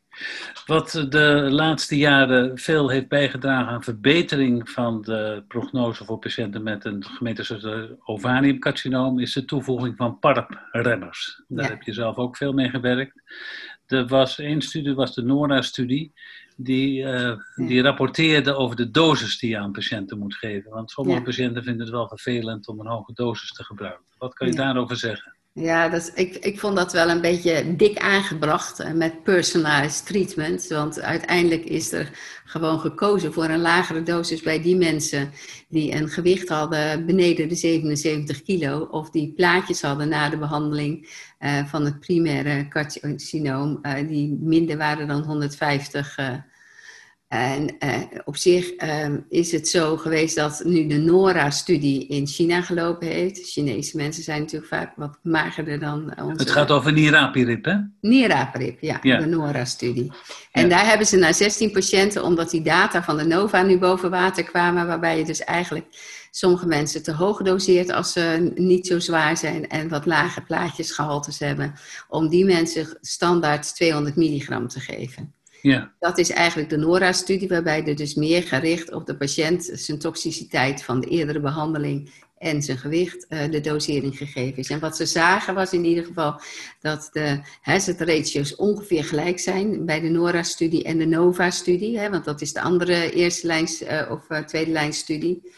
Wat 0.67 1.07
de 1.09 1.47
laatste 1.51 1.97
jaren 1.97 2.59
veel 2.59 2.89
heeft 2.89 3.09
bijgedragen 3.09 3.73
aan 3.73 3.83
verbetering 3.83 4.71
van 4.71 5.03
de 5.03 5.45
prognose 5.49 6.05
voor 6.05 6.19
patiënten 6.19 6.63
met 6.63 6.85
een 6.85 7.05
gemeentelijke 7.05 7.99
ovariumcarcinoom 8.05 9.19
is 9.19 9.33
de 9.33 9.45
toevoeging 9.45 9.97
van 9.97 10.19
PARP-remmers. 10.19 11.43
Daar 11.49 11.69
heb 11.69 11.83
je 11.83 11.93
zelf 11.93 12.17
ook 12.17 12.37
veel 12.37 12.53
mee 12.53 12.69
gewerkt. 12.69 13.23
Er 13.87 14.07
was 14.07 14.39
één 14.39 14.63
studie, 14.63 14.95
was 14.95 15.15
de 15.15 15.23
NORA-studie, 15.23 16.13
die, 16.57 17.03
uh, 17.03 17.37
die 17.55 17.83
rapporteerde 17.83 18.55
over 18.55 18.77
de 18.77 18.91
dosis 18.91 19.39
die 19.39 19.51
je 19.51 19.59
aan 19.59 19.73
patiënten 19.73 20.19
moet 20.19 20.35
geven. 20.35 20.71
Want 20.71 20.91
sommige 20.91 21.23
patiënten 21.23 21.63
vinden 21.63 21.83
het 21.83 21.95
wel 21.95 22.09
vervelend 22.09 22.69
om 22.69 22.81
een 22.81 22.87
hoge 22.87 23.13
dosis 23.13 23.53
te 23.53 23.65
gebruiken. 23.65 24.05
Wat 24.19 24.35
kan 24.35 24.47
je 24.47 24.55
daarover 24.55 24.97
zeggen? 24.97 25.36
Ja, 25.59 26.01
ik, 26.15 26.35
ik 26.37 26.59
vond 26.59 26.77
dat 26.77 26.93
wel 26.93 27.11
een 27.11 27.21
beetje 27.21 27.77
dik 27.77 27.99
aangebracht 27.99 28.81
eh, 28.81 28.93
met 28.93 29.23
personalized 29.23 30.07
treatment. 30.07 30.67
Want 30.67 31.01
uiteindelijk 31.01 31.65
is 31.65 31.93
er 31.93 32.11
gewoon 32.45 32.81
gekozen 32.81 33.33
voor 33.33 33.45
een 33.45 33.61
lagere 33.61 34.03
dosis 34.03 34.43
bij 34.43 34.63
die 34.63 34.77
mensen 34.77 35.31
die 35.69 35.93
een 35.93 36.09
gewicht 36.09 36.49
hadden 36.49 37.07
beneden 37.07 37.49
de 37.49 37.55
77 37.55 38.43
kilo. 38.43 38.89
Of 38.91 39.11
die 39.11 39.33
plaatjes 39.37 39.83
hadden 39.83 40.09
na 40.09 40.29
de 40.29 40.39
behandeling 40.39 41.09
uh, 41.41 41.67
van 41.67 41.85
het 41.85 42.01
primaire 42.01 42.69
carcinoom, 42.69 43.79
uh, 43.83 44.09
die 44.09 44.39
minder 44.41 44.77
waren 44.77 45.09
dan 45.09 45.23
150 45.23 46.19
uh, 46.19 46.35
en 47.37 47.77
uh, 47.85 47.95
op 48.25 48.37
zich 48.37 48.83
uh, 48.83 49.09
is 49.29 49.53
het 49.53 49.69
zo 49.69 49.97
geweest 49.97 50.37
dat 50.37 50.63
nu 50.65 50.87
de 50.87 50.97
NORA-studie 50.97 52.07
in 52.07 52.27
China 52.27 52.63
gelopen 52.63 53.09
heeft. 53.09 53.51
Chinese 53.51 53.97
mensen 53.97 54.23
zijn 54.23 54.41
natuurlijk 54.41 54.73
vaak 54.73 54.93
wat 54.97 55.19
magerder 55.23 55.79
dan 55.79 56.21
onze... 56.23 56.43
Het 56.43 56.51
gaat 56.51 56.71
over 56.71 56.93
nierapirip, 56.93 57.65
hè? 57.65 57.75
Nierapirip, 58.01 58.81
ja, 58.81 58.99
ja. 59.03 59.19
de 59.19 59.27
NORA-studie. 59.27 60.13
En 60.53 60.63
ja. 60.63 60.69
daar 60.69 60.87
hebben 60.87 61.07
ze 61.07 61.17
naar 61.17 61.35
16 61.35 61.71
patiënten, 61.71 62.25
omdat 62.25 62.51
die 62.51 62.63
data 62.63 63.03
van 63.03 63.17
de 63.17 63.25
NOVA 63.27 63.63
nu 63.63 63.79
boven 63.79 64.11
water 64.11 64.45
kwamen, 64.45 64.87
waarbij 64.87 65.19
je 65.19 65.25
dus 65.25 65.45
eigenlijk 65.45 65.87
sommige 66.31 66.67
mensen 66.67 67.03
te 67.03 67.13
hoog 67.13 67.43
doseert 67.43 67.91
als 67.91 68.13
ze 68.13 68.53
niet 68.55 68.87
zo 68.87 68.99
zwaar 68.99 69.37
zijn 69.37 69.69
en 69.69 69.89
wat 69.89 70.07
lage 70.07 70.41
plaatjesgehaltes 70.41 71.39
hebben, 71.39 71.75
om 72.09 72.29
die 72.29 72.45
mensen 72.45 72.99
standaard 73.01 73.75
200 73.75 74.17
milligram 74.17 74.69
te 74.69 74.81
geven. 74.81 75.35
Ja. 75.63 75.93
Dat 75.99 76.19
is 76.19 76.31
eigenlijk 76.31 76.71
de 76.71 76.77
NORA-studie, 76.77 77.49
waarbij 77.49 77.85
er 77.85 77.97
dus 77.97 78.15
meer 78.15 78.43
gericht 78.43 78.93
op 78.93 79.07
de 79.07 79.17
patiënt, 79.17 79.71
zijn 79.73 79.99
toxiciteit 79.99 80.83
van 80.83 81.01
de 81.01 81.07
eerdere 81.07 81.41
behandeling 81.41 82.11
en 82.39 82.63
zijn 82.63 82.79
gewicht, 82.79 83.27
uh, 83.29 83.51
de 83.51 83.61
dosering 83.61 84.17
gegeven 84.17 84.59
is. 84.59 84.71
En 84.71 84.81
wat 84.81 84.97
ze 84.97 85.07
zagen 85.07 85.55
was 85.55 85.73
in 85.73 85.85
ieder 85.85 86.05
geval 86.05 86.41
dat 86.81 87.09
de 87.13 87.41
hazard 87.61 88.01
ratios 88.01 88.57
ongeveer 88.57 89.05
gelijk 89.05 89.39
zijn 89.39 89.85
bij 89.87 90.01
de 90.01 90.09
NORA-studie 90.09 90.85
en 90.85 90.99
de 90.99 91.07
NOVA-studie, 91.07 92.09
want 92.09 92.25
dat 92.25 92.41
is 92.41 92.53
de 92.53 92.61
andere 92.61 93.13
eerste 93.13 93.47
lijns 93.47 93.83
uh, 93.83 94.03
of 94.11 94.31
uh, 94.31 94.39
tweede 94.39 94.71
lijnstudie. 94.71 95.53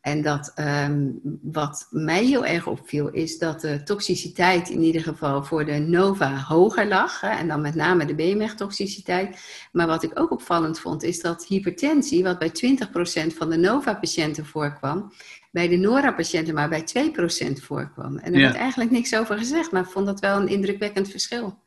En 0.00 0.22
dat, 0.22 0.52
um, 0.56 1.20
wat 1.42 1.86
mij 1.90 2.24
heel 2.24 2.46
erg 2.46 2.66
opviel, 2.66 3.08
is 3.08 3.38
dat 3.38 3.60
de 3.60 3.82
toxiciteit 3.82 4.68
in 4.68 4.82
ieder 4.82 5.02
geval 5.02 5.44
voor 5.44 5.64
de 5.64 5.78
NOVA 5.78 6.36
hoger 6.36 6.86
lag. 6.86 7.20
Hè, 7.20 7.28
en 7.28 7.48
dan 7.48 7.60
met 7.60 7.74
name 7.74 8.04
de 8.04 8.14
BMR-toxiciteit. 8.14 9.40
Maar 9.72 9.86
wat 9.86 10.02
ik 10.02 10.20
ook 10.20 10.30
opvallend 10.30 10.80
vond, 10.80 11.02
is 11.02 11.20
dat 11.20 11.46
hypertensie, 11.46 12.22
wat 12.22 12.38
bij 12.38 12.50
20% 12.50 13.34
van 13.34 13.50
de 13.50 13.56
NOVA-patiënten 13.56 14.46
voorkwam, 14.46 15.12
bij 15.50 15.68
de 15.68 15.76
NORA-patiënten 15.76 16.54
maar 16.54 16.68
bij 16.68 16.84
2% 16.84 17.62
voorkwam. 17.62 18.18
En 18.18 18.32
er 18.32 18.38
ja. 18.38 18.46
werd 18.46 18.60
eigenlijk 18.60 18.90
niks 18.90 19.16
over 19.16 19.38
gezegd, 19.38 19.72
maar 19.72 19.82
ik 19.82 19.90
vond 19.90 20.06
dat 20.06 20.20
wel 20.20 20.40
een 20.40 20.48
indrukwekkend 20.48 21.08
verschil. 21.08 21.58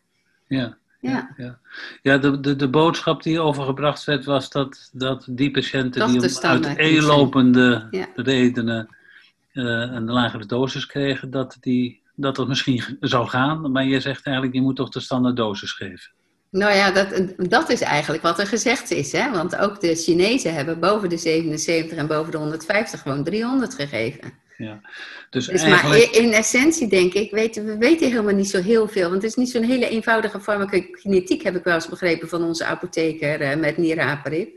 Ja, 0.47 0.77
ja. 1.11 1.33
ja. 1.37 1.57
ja 2.01 2.17
de, 2.17 2.39
de, 2.39 2.55
de 2.55 2.69
boodschap 2.69 3.23
die 3.23 3.39
overgebracht 3.39 4.03
werd 4.03 4.25
was 4.25 4.49
dat, 4.49 4.89
dat 4.93 5.27
die 5.29 5.51
patiënten 5.51 5.99
dat 5.99 6.09
die 6.09 6.39
uit 6.41 6.77
eenlopende 6.77 7.87
ja. 7.91 8.07
redenen 8.15 8.95
uh, 9.53 9.63
een 9.65 10.11
lagere 10.11 10.45
dosis 10.45 10.85
kregen, 10.85 11.31
dat, 11.31 11.57
die, 11.59 12.01
dat 12.15 12.35
dat 12.35 12.47
misschien 12.47 12.97
zou 12.99 13.27
gaan. 13.27 13.71
Maar 13.71 13.85
je 13.85 13.99
zegt 13.99 14.25
eigenlijk, 14.25 14.55
je 14.55 14.61
moet 14.61 14.75
toch 14.75 14.89
de 14.89 14.99
standaard 14.99 15.35
dosis 15.35 15.71
geven. 15.71 16.11
Nou 16.49 16.73
ja, 16.73 16.91
dat, 16.91 17.33
dat 17.37 17.69
is 17.69 17.81
eigenlijk 17.81 18.23
wat 18.23 18.39
er 18.39 18.47
gezegd 18.47 18.91
is. 18.91 19.11
Hè? 19.11 19.31
Want 19.31 19.55
ook 19.55 19.81
de 19.81 19.95
Chinezen 19.95 20.53
hebben 20.53 20.79
boven 20.79 21.09
de 21.09 21.17
77 21.17 21.97
en 21.97 22.07
boven 22.07 22.31
de 22.31 22.37
150 22.37 23.01
gewoon 23.01 23.23
300 23.23 23.73
gegeven. 23.73 24.33
Ja. 24.57 24.81
Dus, 25.29 25.47
dus 25.47 25.61
eigenlijk... 25.61 26.11
Maar 26.11 26.21
in 26.21 26.31
essentie 26.33 26.87
denk 26.87 27.13
ik, 27.13 27.31
weten, 27.31 27.65
we 27.65 27.77
weten 27.77 28.09
helemaal 28.09 28.33
niet 28.33 28.49
zo 28.49 28.61
heel 28.61 28.87
veel. 28.87 29.09
Want 29.09 29.21
het 29.21 29.31
is 29.31 29.35
niet 29.35 29.49
zo'n 29.49 29.63
hele 29.63 29.89
eenvoudige 29.89 30.39
farmacokinetiek, 30.39 31.43
heb 31.43 31.55
ik 31.55 31.63
wel 31.63 31.73
eens 31.73 31.89
begrepen 31.89 32.29
van 32.29 32.43
onze 32.43 32.65
apotheker 32.65 33.41
uh, 33.41 33.55
met 33.55 33.77
niraparib. 33.77 34.49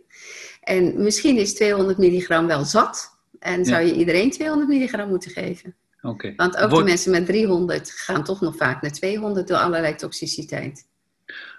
En 0.61 1.03
misschien 1.03 1.37
is 1.37 1.55
200 1.55 1.99
milligram 1.99 2.47
wel 2.47 2.65
zat. 2.65 3.19
En 3.39 3.65
zou 3.65 3.85
je 3.85 3.95
iedereen 3.95 4.31
200 4.31 4.69
milligram 4.69 5.09
moeten 5.09 5.31
geven. 5.31 5.75
Okay. 6.03 6.33
Want 6.37 6.57
ook 6.57 6.71
de 6.71 6.85
mensen 6.85 7.11
met 7.11 7.27
300 7.27 7.91
gaan 7.91 8.25
toch 8.25 8.41
nog 8.41 8.57
vaak 8.57 8.83
naar 8.83 8.93
200 8.93 9.49
door 9.49 9.57
allerlei 9.57 9.95
toxiciteit 9.95 10.87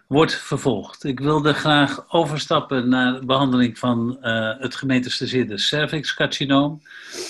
wordt 0.08 0.36
vervolgd. 0.36 1.04
Ik 1.04 1.20
wilde 1.20 1.54
graag 1.54 2.12
overstappen 2.12 2.90
naar 2.90 3.20
de 3.20 3.26
behandeling 3.26 3.80
van 3.80 4.18
uh, 4.22 4.60
het 4.60 4.76
gemetastaseerde 4.76 5.58
cervixcarcinoom. 5.58 6.82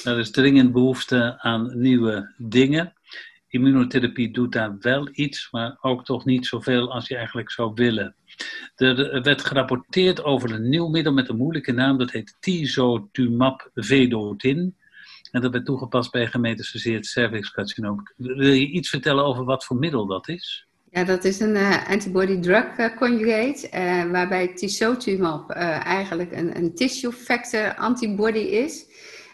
Er 0.04 0.20
is 0.20 0.32
dringend 0.32 0.72
behoefte 0.72 1.36
aan 1.42 1.80
nieuwe 1.80 2.34
dingen. 2.38 2.94
Immunotherapie 3.48 4.32
doet 4.32 4.52
daar 4.52 4.78
wel 4.80 5.10
iets, 5.12 5.48
maar 5.52 5.78
ook 5.82 6.06
toch 6.06 6.26
niet 6.26 6.46
zoveel 6.46 6.92
als 6.92 7.08
je 7.08 7.16
eigenlijk 7.16 7.52
zou 7.52 7.72
willen. 7.74 8.16
Er 8.76 9.22
werd 9.22 9.46
gerapporteerd 9.46 10.24
over 10.24 10.52
een 10.52 10.70
nieuw 10.70 10.88
middel 10.88 11.14
met 11.14 11.30
een 11.30 11.38
moeilijke 11.38 11.72
naam, 11.72 11.98
dat 11.98 12.12
heet 12.12 12.38
Tisotumab 12.40 13.70
vedotin. 13.74 14.76
En 15.32 15.42
dat 15.42 15.52
werd 15.52 15.66
toegepast 15.66 16.12
bij 16.12 16.28
gemetastaseerd 16.28 17.06
cervixcarcinoom. 17.06 18.04
Wil 18.18 18.52
je 18.52 18.68
iets 18.68 18.90
vertellen 18.90 19.26
over 19.26 19.44
wat 19.44 19.66
voor 19.66 19.78
middel 19.78 20.06
dat 20.06 20.28
is? 20.28 20.67
Ja, 20.98 21.04
dat 21.04 21.24
is 21.26 21.40
een 21.40 21.56
uh, 21.56 21.90
antibody-drug 21.90 22.78
uh, 22.78 22.96
conjugate, 22.96 23.70
uh, 23.74 24.12
waarbij 24.12 24.48
tisotumab 24.48 25.50
eigenlijk 25.52 26.32
een, 26.32 26.58
een 26.58 26.76
tissue 26.76 27.12
factor 27.12 27.76
antibody 27.76 28.38
is. 28.38 28.86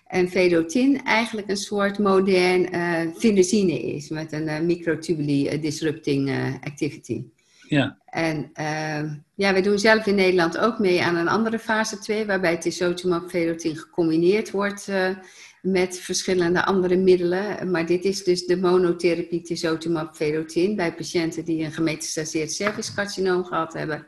En 0.07 0.29
vedotin 0.29 1.03
eigenlijk 1.03 1.49
een 1.49 1.57
soort 1.57 1.99
modern 1.99 2.69
vinosine 3.15 3.81
is, 3.81 4.09
met 4.09 4.31
een 4.31 4.65
microtubuli 4.65 5.59
disrupting 5.59 6.31
activity. 6.63 7.23
Ja. 7.67 7.97
En 8.05 8.49
ehm, 8.53 9.13
ja, 9.35 9.53
we 9.53 9.61
doen 9.61 9.79
zelf 9.79 10.05
in 10.05 10.15
Nederland 10.15 10.57
ook 10.57 10.79
mee 10.79 11.03
aan 11.03 11.15
een 11.15 11.27
andere 11.27 11.59
fase 11.59 11.99
2, 11.99 12.25
waarbij 12.25 12.57
tisotumab 12.57 13.29
vedotin 13.29 13.77
gecombineerd 13.77 14.51
wordt 14.51 14.91
met 15.63 15.99
verschillende 15.99 16.65
andere 16.65 16.95
middelen. 16.95 17.71
Maar 17.71 17.85
dit 17.85 18.03
is 18.03 18.23
dus 18.23 18.45
de 18.45 18.57
monotherapie 18.57 19.41
tisotumab 19.41 20.15
vedotin 20.15 20.75
bij 20.75 20.95
patiënten 20.95 21.45
die 21.45 21.63
een 21.63 21.71
gemetastaseerd 21.71 22.51
cervixcarcinoom 22.51 23.43
gehad 23.43 23.73
hebben. 23.73 24.05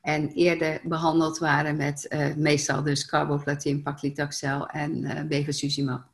En 0.00 0.28
eerder 0.28 0.80
behandeld 0.84 1.38
waren 1.38 1.76
met 1.76 2.06
uh, 2.08 2.34
meestal 2.34 2.82
dus 2.82 3.06
carboplatin, 3.06 3.82
paclitaxel 3.82 4.66
en 4.66 5.04
uh, 5.04 5.22
bevacizumab. 5.22 6.11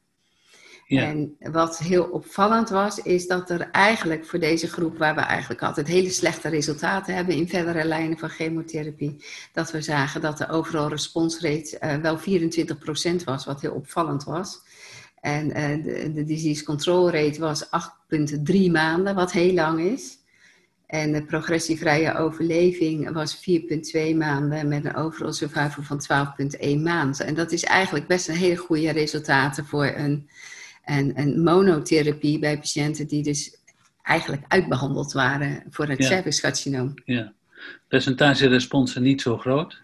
En 0.88 1.36
wat 1.38 1.78
heel 1.78 2.04
opvallend 2.04 2.68
was, 2.68 2.98
is 2.98 3.26
dat 3.26 3.50
er 3.50 3.70
eigenlijk 3.70 4.26
voor 4.26 4.38
deze 4.38 4.68
groep, 4.68 4.98
waar 4.98 5.14
we 5.14 5.20
eigenlijk 5.20 5.62
altijd 5.62 5.86
hele 5.86 6.10
slechte 6.10 6.48
resultaten 6.48 7.14
hebben 7.14 7.34
in 7.34 7.48
verdere 7.48 7.84
lijnen 7.84 8.18
van 8.18 8.28
chemotherapie, 8.28 9.24
dat 9.52 9.70
we 9.70 9.82
zagen 9.82 10.20
dat 10.20 10.38
de 10.38 10.48
overal 10.48 10.88
responsrate 10.88 11.78
uh, 11.84 11.96
wel 11.96 12.18
24% 13.20 13.24
was, 13.24 13.44
wat 13.44 13.60
heel 13.60 13.72
opvallend 13.72 14.24
was. 14.24 14.60
En 15.20 15.46
uh, 15.46 15.84
de, 15.84 16.12
de 16.12 16.24
disease 16.24 16.64
control 16.64 17.10
rate 17.10 17.40
was 17.40 17.64
8,3 17.64 18.70
maanden, 18.70 19.14
wat 19.14 19.32
heel 19.32 19.54
lang 19.54 19.80
is. 19.80 20.16
En 20.86 21.12
de 21.12 21.24
progressievrije 21.24 22.14
overleving 22.14 23.12
was 23.12 23.36
4,2 23.36 24.16
maanden 24.16 24.68
met 24.68 24.84
een 24.84 24.96
overall 24.96 25.32
survival 25.32 25.82
van 25.82 26.02
12,1 26.60 26.82
maanden. 26.82 27.26
En 27.26 27.34
dat 27.34 27.52
is 27.52 27.64
eigenlijk 27.64 28.06
best 28.06 28.28
een 28.28 28.36
hele 28.36 28.56
goede 28.56 28.90
resultaten 28.90 29.66
voor 29.66 29.86
een, 29.86 30.28
een, 30.88 31.12
een 31.18 31.42
monotherapie 31.42 32.38
bij 32.38 32.58
patiënten 32.58 33.06
die 33.06 33.22
dus 33.22 33.56
eigenlijk 34.02 34.42
uitbehandeld 34.48 35.12
waren 35.12 35.62
voor 35.70 35.86
het 35.86 35.98
ja. 35.98 36.06
cervixcarcinoom. 36.06 36.94
Ja, 37.04 37.32
percentage 37.88 38.48
responsen 38.48 39.02
niet 39.02 39.20
zo 39.20 39.38
groot, 39.38 39.82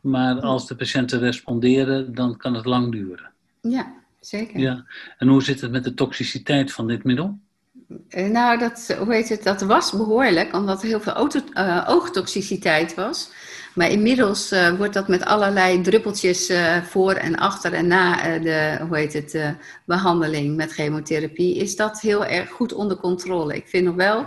maar 0.00 0.40
als 0.40 0.66
de 0.66 0.76
patiënten 0.76 1.18
responderen, 1.18 2.14
dan 2.14 2.36
kan 2.36 2.54
het 2.54 2.64
lang 2.64 2.92
duren. 2.92 3.30
Ja, 3.60 3.94
zeker. 4.20 4.60
Ja. 4.60 4.84
En 5.18 5.28
hoe 5.28 5.42
zit 5.42 5.60
het 5.60 5.70
met 5.70 5.84
de 5.84 5.94
toxiciteit 5.94 6.72
van 6.72 6.86
dit 6.86 7.04
middel? 7.04 7.38
Nou, 8.08 8.58
dat, 8.58 8.96
hoe 8.98 9.14
heet 9.14 9.28
het, 9.28 9.42
dat 9.42 9.60
was 9.60 9.90
behoorlijk, 9.90 10.54
omdat 10.54 10.82
er 10.82 10.88
heel 10.88 11.00
veel 11.00 11.12
auto, 11.12 11.40
uh, 11.54 11.84
oogtoxiciteit 11.88 12.94
was. 12.94 13.30
Maar 13.74 13.90
inmiddels 13.90 14.52
uh, 14.52 14.76
wordt 14.76 14.94
dat 14.94 15.08
met 15.08 15.24
allerlei 15.24 15.80
druppeltjes 15.80 16.50
uh, 16.50 16.82
voor 16.82 17.12
en 17.12 17.36
achter 17.36 17.72
en 17.72 17.86
na 17.86 18.38
de 18.38 18.78
hoe 18.88 18.96
heet 18.96 19.12
het, 19.12 19.38
behandeling 19.84 20.56
met 20.56 20.72
chemotherapie, 20.72 21.56
is 21.56 21.76
dat 21.76 22.00
heel 22.00 22.24
erg 22.24 22.50
goed 22.50 22.72
onder 22.72 22.96
controle. 22.96 23.54
Ik 23.54 23.68
vind 23.68 23.84
nog 23.84 23.94
wel 23.94 24.26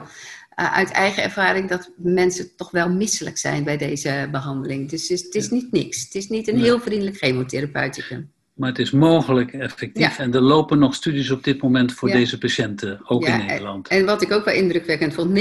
uit 0.56 0.92
eigen 0.92 1.24
ervaring 1.24 1.70
dat 1.70 1.92
mensen 1.98 2.56
toch 2.56 2.72
wel 2.72 2.90
misselijk 2.90 3.38
zijn 3.38 3.64
bij 3.64 3.78
deze 3.78 4.28
behandeling. 4.32 4.90
Dus 4.90 5.02
het 5.02 5.12
is, 5.12 5.24
het 5.24 5.36
is 5.36 5.50
niet 5.50 5.72
niks. 5.72 6.04
Het 6.04 6.16
is 6.16 6.28
niet 6.28 6.48
een 6.48 6.60
heel 6.60 6.80
vriendelijk 6.80 7.18
chemotherapeuticum. 7.18 8.32
Maar 8.60 8.70
het 8.70 8.80
is 8.80 8.92
mogelijk 8.92 9.54
effectief. 9.54 10.18
En 10.18 10.34
er 10.34 10.42
lopen 10.42 10.80
nog 10.80 10.96
studies 10.96 11.32
op 11.32 11.44
dit 11.44 11.62
moment 11.62 11.94
voor 11.94 12.10
deze 12.10 12.38
patiënten, 12.38 13.02
ook 13.04 13.26
in 13.26 13.38
Nederland. 13.38 13.88
En 13.88 14.06
wat 14.06 14.22
ik 14.22 14.32
ook 14.32 14.46
wel 14.46 14.54
indrukwekkend 14.54 15.14
vond, 15.14 15.30
79% 15.30 15.34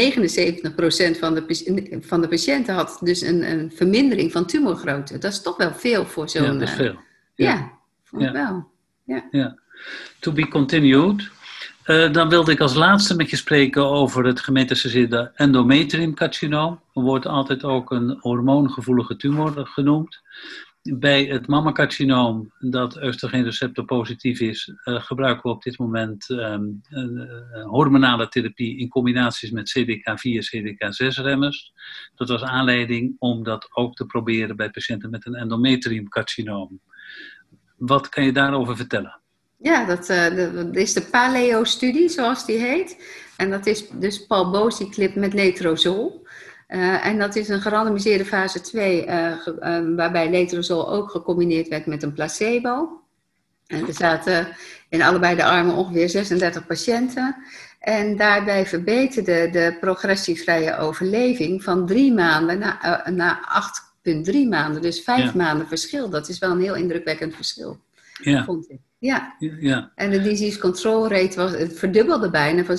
van 1.18 1.34
de, 1.34 1.98
van 2.00 2.20
de 2.20 2.28
patiënten 2.28 2.74
had 2.74 2.98
dus 3.02 3.20
een, 3.20 3.50
een 3.50 3.72
vermindering 3.74 4.32
van 4.32 4.46
tumorgrootte. 4.46 5.18
Dat 5.18 5.32
is 5.32 5.42
toch 5.42 5.56
wel 5.56 5.74
veel 5.74 6.06
voor 6.06 6.28
zo'n... 6.28 6.42
Ja, 6.42 6.52
dat 6.52 6.62
is 6.62 6.70
veel. 6.70 6.96
Ja, 7.34 7.50
ja 7.50 7.72
vond 8.04 8.22
ik 8.22 8.32
wel. 8.32 8.70
Ja. 9.04 9.28
ja. 9.30 9.58
To 10.20 10.32
be 10.32 10.48
continued. 10.48 11.30
Uh, 11.86 12.12
dan 12.12 12.28
wilde 12.28 12.52
ik 12.52 12.60
als 12.60 12.74
laatste 12.74 13.16
met 13.16 13.30
je 13.30 13.36
spreken 13.36 13.86
over 13.86 14.24
het 14.24 14.40
gemetastaseerde 14.40 15.30
endometriumcarcinoom. 15.34 16.80
Er 16.94 17.02
wordt 17.02 17.26
altijd 17.26 17.64
ook 17.64 17.90
een 17.90 18.16
hormoongevoelige 18.20 19.16
tumor 19.16 19.66
genoemd 19.66 20.20
bij 20.94 21.24
het 21.24 21.46
mammacarcinoom, 21.46 22.52
dat 22.58 23.02
oestrogeenreceptor 23.02 23.84
positief 23.84 24.40
is, 24.40 24.72
uh, 24.84 25.00
gebruiken 25.00 25.42
we 25.42 25.56
op 25.56 25.62
dit 25.62 25.78
moment 25.78 26.28
um, 26.28 26.82
uh, 26.90 27.64
hormonale 27.64 28.28
therapie 28.28 28.78
in 28.78 28.88
combinaties 28.88 29.50
met 29.50 29.78
CDK4 29.78 30.56
CDK6-remmers. 30.56 31.72
Dat 32.14 32.28
was 32.28 32.42
aanleiding 32.42 33.16
om 33.18 33.42
dat 33.42 33.68
ook 33.72 33.94
te 33.94 34.06
proberen 34.06 34.56
bij 34.56 34.70
patiënten 34.70 35.10
met 35.10 35.26
een 35.26 35.34
endometriumcarcinoom. 35.34 36.80
Wat 37.76 38.08
kan 38.08 38.24
je 38.24 38.32
daarover 38.32 38.76
vertellen? 38.76 39.20
Ja, 39.56 39.84
dat, 39.84 40.06
dat 40.54 40.76
is 40.76 40.92
de 40.92 41.02
Paleo-studie, 41.10 42.08
zoals 42.08 42.46
die 42.46 42.58
heet. 42.58 42.96
En 43.36 43.50
dat 43.50 43.66
is 43.66 43.88
dus 43.88 44.26
palbociclip 44.26 45.14
met 45.14 45.34
letrozol. 45.34 46.26
Uh, 46.68 47.06
en 47.06 47.18
dat 47.18 47.36
is 47.36 47.48
een 47.48 47.60
gerandomiseerde 47.60 48.24
fase 48.24 48.60
2, 48.60 49.06
uh, 49.06 49.12
uh, 49.12 49.96
waarbij 49.96 50.30
letrozol 50.30 50.90
ook 50.90 51.10
gecombineerd 51.10 51.68
werd 51.68 51.86
met 51.86 52.02
een 52.02 52.12
placebo. 52.12 53.02
En 53.66 53.86
er 53.86 53.94
zaten 53.94 54.48
in 54.88 55.02
allebei 55.02 55.36
de 55.36 55.44
armen 55.44 55.74
ongeveer 55.74 56.08
36 56.08 56.66
patiënten. 56.66 57.36
En 57.78 58.16
daarbij 58.16 58.66
verbeterde 58.66 59.48
de 59.50 59.76
progressievrije 59.80 60.76
overleving 60.76 61.62
van 61.62 61.86
drie 61.86 62.12
maanden 62.12 62.58
naar, 62.58 63.10
naar 63.14 63.62
8,3 64.32 64.48
maanden. 64.48 64.82
Dus 64.82 65.00
vijf 65.00 65.24
ja. 65.24 65.32
maanden 65.34 65.68
verschil. 65.68 66.10
Dat 66.10 66.28
is 66.28 66.38
wel 66.38 66.50
een 66.50 66.60
heel 66.60 66.74
indrukwekkend 66.74 67.34
verschil, 67.34 67.80
ja. 68.22 68.44
vond 68.44 68.70
ik. 68.70 68.78
Ja. 68.98 69.36
ja. 69.60 69.92
En 69.94 70.10
de 70.10 70.22
disease 70.22 70.58
control 70.58 71.08
rate 71.08 71.36
was, 71.36 71.50
het 71.50 71.78
verdubbelde 71.78 72.30
bijna 72.30 72.64
van 72.64 72.78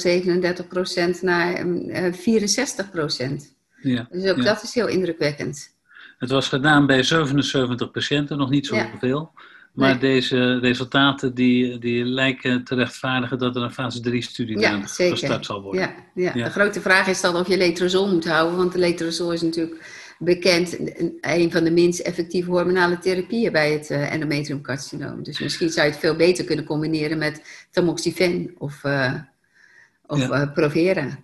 37% 1.18 1.22
naar 1.22 1.66
64%. 2.14 3.58
Ja, 3.82 4.08
dus 4.12 4.32
ook 4.32 4.44
dat 4.44 4.64
is 4.64 4.74
heel 4.74 4.88
indrukwekkend. 4.88 5.78
Het 6.18 6.30
was 6.30 6.48
gedaan 6.48 6.86
bij 6.86 7.04
77 7.04 7.92
patiënten, 7.92 8.38
nog 8.38 8.50
niet 8.50 8.66
zoveel. 8.66 9.32
Ja. 9.34 9.42
Maar 9.74 9.90
nee. 9.90 10.00
deze 10.00 10.60
resultaten 10.60 11.34
die, 11.34 11.78
die 11.78 12.06
lijken 12.06 12.64
te 12.64 12.76
rechtvaardigen 12.76 13.38
dat 13.38 13.56
er 13.56 13.62
een 13.62 13.74
fase 13.74 14.00
3-studie 14.00 14.60
ja, 14.60 14.82
gestart 14.86 15.46
zal 15.46 15.62
worden. 15.62 15.82
Ja, 15.82 15.94
ja. 16.16 16.32
ja, 16.36 16.44
De 16.44 16.52
grote 16.52 16.82
vraag 16.82 17.08
is 17.08 17.22
dan 17.22 17.36
of 17.36 17.48
je 17.48 17.58
letrozol 17.58 18.12
moet 18.12 18.28
houden, 18.28 18.58
want 18.58 18.72
de 18.72 18.80
letrozol 18.80 19.34
is 19.34 19.42
natuurlijk 19.42 20.08
bekend 20.20 20.78
een 21.22 21.52
van 21.52 21.64
de 21.64 21.72
minst 21.72 22.00
effectieve 22.00 22.50
hormonale 22.50 22.98
therapieën 22.98 23.52
bij 23.52 23.72
het 23.72 23.90
uh, 23.90 24.14
endometriumcarcinoom. 24.14 25.24
Dus 25.24 25.40
misschien 25.40 25.70
zou 25.70 25.86
je 25.86 25.92
het 25.92 26.02
veel 26.02 26.16
beter 26.16 26.46
kunnen 26.46 26.66
combineren 26.66 27.18
met 27.18 27.68
tamoxifen 27.72 28.56
of, 28.58 28.84
uh, 28.84 29.14
of 30.08 30.20
ja. 30.20 30.42
uh, 30.42 30.54
Provera. 30.54 31.20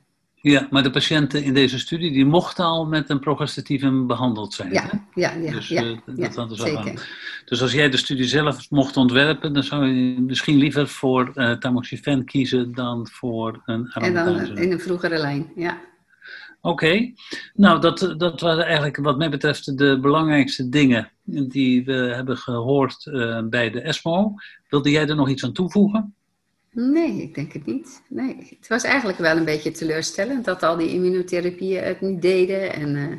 Ja, 0.52 0.68
maar 0.70 0.84
de 0.84 0.90
patiënten 0.90 1.44
in 1.44 1.54
deze 1.54 1.80
studie 1.80 2.12
die 2.12 2.26
mochten 2.26 2.66
al 2.66 2.86
met 2.86 3.10
een 3.10 3.20
progestatieve 3.20 3.92
behandeld 3.92 4.54
zijn. 4.54 4.72
Ja, 4.72 4.90
ja, 5.14 5.32
ja. 5.32 5.52
Dus, 5.52 5.68
ja, 5.68 5.84
uh, 5.84 5.98
ja, 6.16 6.30
dat 6.30 6.50
dus, 6.50 6.60
zeker. 6.60 7.10
dus 7.46 7.62
als 7.62 7.72
jij 7.72 7.90
de 7.90 7.98
studie 7.98 8.28
zelf 8.28 8.70
mocht 8.70 8.98
ontwerpen, 8.98 9.54
dan 9.54 9.64
zou 9.64 9.86
je 9.88 10.22
misschien 10.22 10.58
liever 10.58 10.88
voor 10.88 11.32
uh, 11.36 11.52
tamoxifen 11.52 12.26
kiezen 12.26 12.74
dan 12.74 13.08
voor 13.12 13.62
een 13.66 13.88
En 13.88 14.14
dan 14.14 14.58
in 14.58 14.72
een 14.72 14.80
vroegere 14.80 15.18
lijn, 15.18 15.52
ja. 15.56 15.82
Oké, 16.62 16.86
okay. 16.86 17.16
nou 17.54 17.82
dat, 17.82 18.14
dat 18.18 18.42
waren 18.42 18.66
eigenlijk 18.66 18.98
wat 18.98 19.18
mij 19.18 19.30
betreft 19.30 19.78
de 19.78 20.00
belangrijkste 20.00 20.70
dingen 20.70 21.12
die 21.24 21.86
we 21.86 21.94
hebben 21.94 22.38
gehoord 22.38 23.06
uh, 23.06 23.40
bij 23.44 23.70
de 23.70 23.82
ESMO. 23.82 24.34
Wilde 24.70 24.90
jij 24.90 25.08
er 25.08 25.16
nog 25.16 25.30
iets 25.30 25.44
aan 25.44 25.54
toevoegen? 25.54 26.16
Nee, 26.76 27.22
ik 27.22 27.36
denk 27.36 27.54
het 27.54 27.66
niet. 27.66 28.04
Nee. 28.10 28.58
Het 28.60 28.68
was 28.68 28.84
eigenlijk 28.84 29.18
wel 29.18 29.38
een 29.38 29.46
beetje 29.46 29.72
teleurstellend 29.72 30.46
dat 30.46 30.64
al 30.64 30.78
die 30.78 30.90
immunotherapieën 30.90 31.84
het 31.84 32.02
niet 32.02 32.22
deden. 32.22 32.74
En, 32.74 32.96
uh, 32.96 33.18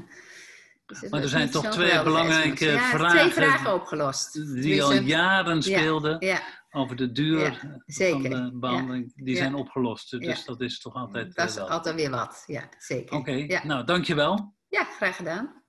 dus 0.87 1.11
maar 1.11 1.23
er 1.23 1.29
zijn 1.29 1.51
toch 1.51 1.66
twee 1.66 2.03
belangrijke 2.03 2.64
ja, 2.64 2.88
vragen. 2.88 3.19
Twee 3.19 3.31
vragen 3.31 3.75
opgelost. 3.75 4.33
Die 4.62 4.83
al 4.83 4.92
jaren 4.92 5.62
speelden 5.62 6.16
ja, 6.19 6.29
ja. 6.29 6.42
over 6.71 6.97
de 6.97 7.12
duur 7.12 7.61
van 7.87 8.23
de 8.23 8.51
behandeling. 8.55 9.12
Die 9.14 9.37
zijn 9.37 9.55
opgelost. 9.55 10.11
Dus 10.11 10.45
dat 10.45 10.61
is 10.61 10.81
toch 10.81 10.95
altijd. 10.95 11.35
Dat 11.35 11.49
is 11.49 11.55
wel. 11.55 11.71
altijd 11.71 11.95
weer 11.95 12.11
wat. 12.11 12.42
Ja, 12.47 12.69
zeker. 12.79 13.16
Oké, 13.16 13.31
okay. 13.31 13.61
nou 13.64 13.85
dankjewel. 13.85 14.55
Ja, 14.69 14.85
graag 14.85 15.16
gedaan. 15.16 15.62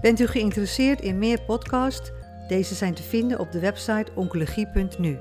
Bent 0.00 0.20
u 0.20 0.26
geïnteresseerd 0.26 1.00
in 1.00 1.18
meer 1.18 1.42
podcasts? 1.42 2.10
Deze 2.48 2.74
zijn 2.74 2.94
te 2.94 3.02
vinden 3.02 3.38
op 3.38 3.52
de 3.52 3.58
website 3.58 4.06
oncologie.nu. 4.14 5.16